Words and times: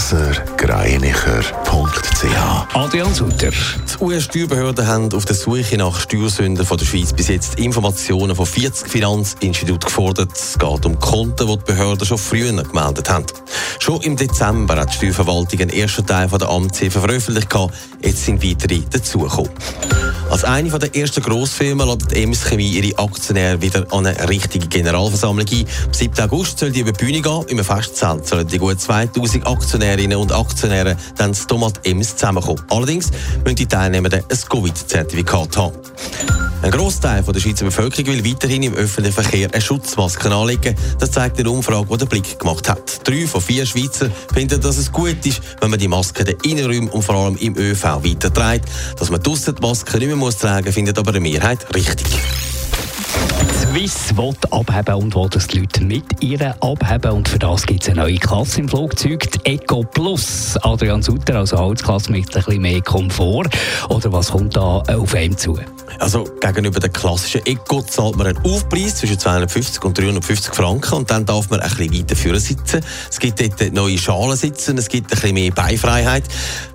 blasergreinicher.ch 0.00 2.74
Adrian 2.74 3.14
Sutter. 3.14 3.50
Die 3.50 4.02
US-Steuerbehörden 4.02 4.86
haben 4.86 5.12
auf 5.12 5.26
der 5.26 5.36
Suche 5.36 5.76
nach 5.76 6.00
Steuersünden 6.00 6.64
von 6.64 6.78
der 6.78 6.86
Schweiz 6.86 7.12
bis 7.12 7.28
jetzt 7.28 7.58
Informationen 7.58 8.34
von 8.34 8.46
40 8.46 8.88
Finanzinstituten 8.88 9.80
gefordert. 9.80 10.30
Es 10.32 10.58
geht 10.58 10.86
um 10.86 10.98
Konten, 10.98 11.46
die 11.46 11.58
die 11.58 11.64
Behörden 11.64 12.06
schon 12.06 12.16
früher 12.16 12.50
gemeldet 12.50 13.10
haben. 13.10 13.26
Schon 13.78 14.00
im 14.00 14.16
Dezember 14.16 14.76
hat 14.76 14.90
die 14.90 14.96
Steuerverwaltung 14.96 15.60
einen 15.60 15.70
ersten 15.70 16.06
Teil 16.06 16.30
von 16.30 16.38
der 16.38 16.48
Amtshilfe 16.48 17.00
veröffentlicht. 17.00 17.54
Jetzt 18.02 18.24
sind 18.24 18.42
weitere 18.42 18.80
dazugekommen. 18.90 19.50
Als 20.30 20.44
eine 20.44 20.70
der 20.70 20.94
ersten 20.94 21.22
Grossfirmen 21.22 21.88
ladet 21.88 22.12
Ems 22.12 22.44
Chemie 22.44 22.68
ihre 22.68 22.96
Aktionäre 22.98 23.60
wieder 23.60 23.84
an 23.92 24.06
eine 24.06 24.28
richtige 24.28 24.68
Generalversammlung 24.68 25.44
ein. 25.44 25.66
Am 25.86 25.92
7. 25.92 26.20
August 26.20 26.60
soll 26.60 26.70
die 26.70 26.80
über 26.80 26.92
die 26.92 27.04
Bühne 27.04 27.20
gehen. 27.20 27.44
Im 27.48 27.64
Festzelt 27.64 28.28
sollen 28.28 28.46
die 28.46 28.58
gut 28.58 28.80
2000 28.80 29.44
Aktionärinnen 29.44 30.16
und 30.16 30.30
Aktionäre 30.30 30.96
dann 31.16 31.32
das 31.32 31.48
Tomat 31.48 31.84
Ems 31.84 32.14
zusammenkommen. 32.14 32.62
Allerdings 32.70 33.10
müssen 33.42 33.56
die 33.56 33.66
Teilnehmer 33.66 34.08
ein 34.12 34.22
Covid-Zertifikat 34.48 35.56
haben. 35.56 35.74
Ein 36.62 36.72
Großteil 36.72 37.22
der 37.22 37.40
Schweizer 37.40 37.64
Bevölkerung 37.64 38.12
will 38.12 38.24
weiterhin 38.24 38.62
im 38.62 38.74
öffentlichen 38.74 39.14
Verkehr 39.14 39.48
eine 39.50 39.62
Schutzmaske 39.62 40.30
anlegen. 40.30 40.76
Das 40.98 41.10
zeigt 41.10 41.38
eine 41.38 41.50
Umfrage, 41.50 41.86
die 41.90 41.96
der 41.96 42.06
Blick 42.06 42.38
gemacht 42.38 42.68
hat. 42.68 43.08
Drei 43.08 43.26
von 43.26 43.40
vier 43.40 43.64
Schweizer 43.64 44.10
finden, 44.34 44.60
dass 44.60 44.76
es 44.76 44.92
gut 44.92 45.24
ist, 45.24 45.40
wenn 45.60 45.70
man 45.70 45.78
die 45.78 45.88
Maske 45.88 46.22
den 46.22 46.36
Innenräumen 46.44 46.90
und 46.90 47.02
vor 47.02 47.14
allem 47.14 47.36
im 47.38 47.56
ÖV 47.56 48.04
weiterträgt. 48.04 48.66
Dass 48.98 49.10
man 49.10 49.22
draussen 49.22 49.54
die 49.54 49.62
Maske 49.62 49.96
nicht 49.96 50.08
mehr 50.08 50.16
muss 50.16 50.36
tragen 50.36 50.70
findet 50.70 50.98
aber 50.98 51.10
eine 51.10 51.20
Mehrheit 51.20 51.66
richtig. 51.74 52.06
Swiss 53.72 54.16
will 54.16 54.34
abheben 54.50 54.94
und 54.96 55.14
will, 55.14 55.28
dass 55.30 55.46
die 55.46 55.60
Leute 55.60 55.82
mit 55.82 56.04
ihr 56.20 56.54
abheben. 56.60 57.12
Und 57.12 57.28
für 57.28 57.38
das 57.38 57.64
gibt 57.64 57.84
es 57.84 57.88
eine 57.88 58.02
neue 58.02 58.16
Klasse 58.16 58.60
im 58.60 58.68
Flugzeug, 58.68 59.30
die 59.30 59.52
Eco 59.52 59.82
Plus. 59.84 60.58
Adrian 60.62 61.02
Sutter, 61.02 61.36
also 61.36 61.56
Holzklasse 61.56 62.12
mit 62.12 62.26
ein 62.36 62.42
bisschen 62.42 62.60
mehr 62.60 62.82
Komfort. 62.82 63.48
Oder 63.88 64.12
was 64.12 64.32
kommt 64.32 64.56
da 64.56 64.82
auf 64.88 65.14
einem 65.14 65.38
zu? 65.38 65.58
Also 65.98 66.24
gegenüber 66.40 66.80
der 66.80 66.90
klassischen 66.90 67.44
Eco 67.46 67.82
zahlt 67.82 68.16
man 68.16 68.28
einen 68.28 68.44
Aufpreis 68.44 68.96
zwischen 68.96 69.18
250 69.18 69.84
und 69.84 69.98
350 69.98 70.54
Franken 70.54 70.94
und 70.94 71.10
dann 71.10 71.26
darf 71.26 71.50
man 71.50 71.60
ein 71.60 71.68
bisschen 71.68 71.92
weiter 71.92 72.16
vorne 72.16 72.40
sitzen. 72.40 72.80
Es 73.10 73.18
gibt 73.18 73.40
dort 73.40 73.72
neue 73.72 73.98
Schalensitze, 73.98 74.72
es 74.72 74.88
gibt 74.88 75.06
ein 75.08 75.16
bisschen 75.16 75.34
mehr 75.34 75.50
Beifreiheit. 75.50 76.24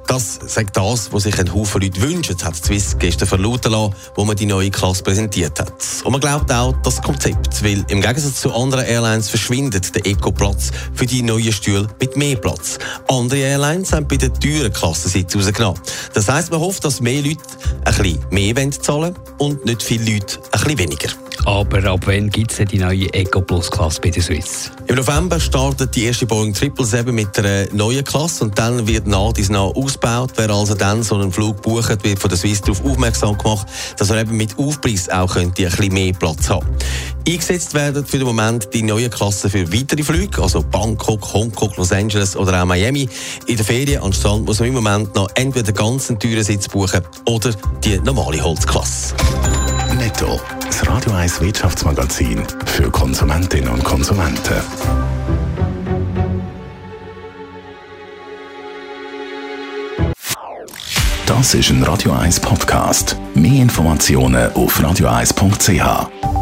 Das 0.07 0.39
sagt 0.45 0.77
das, 0.77 1.11
was 1.11 1.23
sich 1.23 1.39
ein 1.39 1.51
Haufen 1.51 1.81
Leute 1.81 1.99
wünschen, 2.01 2.37
hat 2.43 2.55
Swiss 2.55 2.95
gestern 2.99 3.27
verlauten 3.27 3.71
lassen, 3.71 3.95
wo 4.15 4.23
man 4.23 4.35
die 4.35 4.45
neue 4.45 4.69
Klasse 4.69 5.01
präsentiert 5.01 5.59
hat. 5.59 5.73
Und 6.03 6.11
man 6.11 6.21
glaubt 6.21 6.51
auch 6.51 6.75
das 6.83 7.01
Konzept, 7.01 7.63
weil 7.63 7.83
im 7.87 8.01
Gegensatz 8.01 8.41
zu 8.41 8.53
anderen 8.53 8.85
Airlines 8.85 9.29
verschwindet 9.29 9.95
der 9.95 10.05
Eco-Platz 10.05 10.69
für 10.93 11.07
die 11.07 11.23
neuen 11.23 11.51
Stühle 11.51 11.87
mit 11.99 12.15
mehr 12.17 12.35
Platz. 12.35 12.77
Andere 13.07 13.39
Airlines 13.39 13.93
haben 13.93 14.07
bei 14.07 14.17
den 14.17 14.33
teuren 14.35 14.71
Klassensitz 14.71 15.35
rausgenommen. 15.35 15.81
Das 16.13 16.29
heisst, 16.29 16.51
man 16.51 16.59
hofft, 16.59 16.85
dass 16.85 17.01
mehr 17.01 17.23
Leute 17.23 17.41
ein 17.85 17.95
bisschen 17.95 18.25
mehr 18.29 18.53
zahlen 19.05 19.15
und 19.37 19.65
nicht 19.65 19.83
viele 19.83 20.13
Leute 20.13 20.37
ein 20.37 20.61
bisschen 20.61 20.79
weniger. 20.79 21.09
Aber 21.45 21.83
ab 21.91 22.01
wann 22.05 22.29
gibt 22.29 22.57
es 22.57 22.67
die 22.69 22.79
neue 22.79 23.13
Eco 23.13 23.41
Plus 23.41 23.69
Klasse 23.69 24.01
bei 24.01 24.09
der 24.09 24.23
Swiss? 24.23 24.71
Im 24.87 24.95
November 24.95 25.39
startet 25.39 25.95
die 25.95 26.05
erste 26.05 26.25
Boeing 26.25 26.55
777 26.55 27.13
mit 27.13 27.37
einer 27.37 27.71
neuen 27.73 28.03
Klasse 28.03 28.45
und 28.45 28.57
dann 28.57 28.87
wird 28.87 29.05
nach 29.05 29.33
dies 29.33 29.49
nach 29.49 29.75
ausgebaut. 29.75 30.31
Wer 30.37 30.49
also 30.49 30.73
dann 30.73 31.03
so 31.03 31.15
einen 31.15 31.31
Flug 31.31 31.61
bucht, 31.61 32.03
wird 32.03 32.19
von 32.19 32.29
der 32.29 32.37
Swiss 32.37 32.61
darauf 32.61 32.83
aufmerksam 32.83 33.37
gemacht, 33.37 33.67
dass 33.97 34.09
er 34.09 34.21
eben 34.21 34.37
mit 34.37 34.57
Aufpreis 34.57 35.09
auch 35.09 35.33
könnte 35.33 35.65
ein 35.65 35.69
bisschen 35.69 35.93
mehr 35.93 36.13
Platz 36.13 36.49
haben. 36.49 36.65
Eingesetzt 37.27 37.73
werden 37.73 38.05
für 38.05 38.19
den 38.19 38.27
Moment 38.27 38.69
die 38.71 38.83
neuen 38.83 39.09
Klassen 39.09 39.49
für 39.49 39.73
weitere 39.73 40.03
Flüge, 40.03 40.43
also 40.43 40.61
Bangkok, 40.61 41.33
Hongkong, 41.33 41.71
Los 41.75 41.91
Angeles 41.91 42.35
oder 42.35 42.61
auch 42.61 42.65
Miami. 42.67 43.09
In 43.47 43.55
der 43.55 43.65
Ferien 43.65 44.03
an 44.03 44.13
Strand 44.13 44.45
muss 44.45 44.59
man 44.59 44.69
im 44.69 44.75
Moment 44.75 45.15
noch 45.15 45.27
entweder 45.33 45.71
den 45.71 45.75
ganzen 45.75 46.19
teuren 46.19 46.43
Sitz 46.43 46.67
buchen 46.67 47.01
oder 47.25 47.51
die 47.83 47.97
normale 47.99 48.43
Holzklasse. 48.43 49.15
Netto, 49.97 50.39
das 50.67 50.87
Radio 50.87 51.13
1 51.13 51.41
Wirtschaftsmagazin 51.41 52.43
für 52.67 52.91
Konsumentinnen 52.91 53.69
und 53.69 53.83
Konsumenten. 53.83 54.61
Das 61.25 61.55
ist 61.55 61.71
ein 61.71 61.81
Radio 61.81 62.11
1 62.11 62.39
Podcast. 62.39 63.17
Mehr 63.33 63.63
Informationen 63.63 64.53
auf 64.53 64.79
radio1.ch. 64.79 66.34